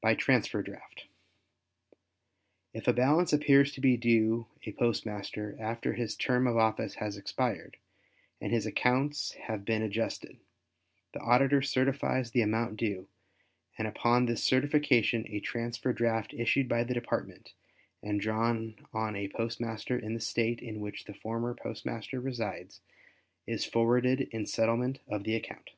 [0.00, 6.56] By Transfer Draft.—If a balance appears to be due a postmaster after his term of
[6.56, 7.76] office has expired
[8.40, 10.38] and his accounts have been adjusted,
[11.12, 13.08] the Auditor certifies the amount due
[13.76, 17.52] and upon this certification a transfer draft issued by the Department
[18.02, 22.80] and drawn on a postmaster in the State in which the former postmaster resides,
[23.46, 25.72] is forwarded in settlement of the account.